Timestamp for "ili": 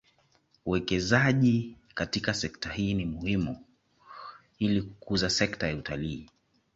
4.59-4.81